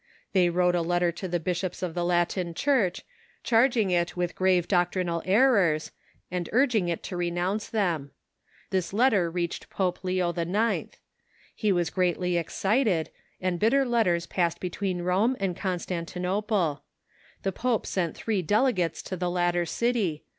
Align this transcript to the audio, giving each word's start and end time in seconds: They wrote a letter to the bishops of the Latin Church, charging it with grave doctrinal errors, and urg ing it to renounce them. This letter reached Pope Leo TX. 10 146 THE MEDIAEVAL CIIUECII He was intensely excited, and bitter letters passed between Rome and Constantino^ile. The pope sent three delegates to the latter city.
They 0.33 0.49
wrote 0.49 0.73
a 0.73 0.81
letter 0.81 1.11
to 1.11 1.27
the 1.27 1.39
bishops 1.39 1.83
of 1.83 1.93
the 1.93 2.03
Latin 2.03 2.55
Church, 2.55 3.03
charging 3.43 3.91
it 3.91 4.17
with 4.17 4.33
grave 4.33 4.67
doctrinal 4.67 5.21
errors, 5.25 5.91
and 6.31 6.49
urg 6.51 6.73
ing 6.73 6.89
it 6.89 7.03
to 7.03 7.15
renounce 7.17 7.69
them. 7.69 8.09
This 8.71 8.93
letter 8.93 9.29
reached 9.29 9.69
Pope 9.69 10.03
Leo 10.03 10.31
TX. 10.33 10.37
10 10.37 10.53
146 10.53 10.53
THE 10.55 10.55
MEDIAEVAL 10.55 10.95
CIIUECII 10.97 11.61
He 11.61 11.71
was 11.71 11.89
intensely 11.89 12.37
excited, 12.37 13.09
and 13.41 13.59
bitter 13.59 13.85
letters 13.85 14.25
passed 14.25 14.59
between 14.59 15.01
Rome 15.03 15.37
and 15.39 15.55
Constantino^ile. 15.55 16.81
The 17.43 17.51
pope 17.51 17.85
sent 17.85 18.15
three 18.17 18.41
delegates 18.41 19.03
to 19.03 19.15
the 19.15 19.29
latter 19.29 19.67
city. 19.67 20.23